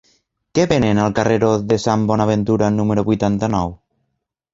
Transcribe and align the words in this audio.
Què 0.59 0.63
venen 0.69 1.01
al 1.01 1.11
carreró 1.19 1.49
de 1.73 1.77
Sant 1.83 2.05
Bonaventura 2.11 2.71
número 2.79 3.05
vuitanta-nou? 3.11 3.75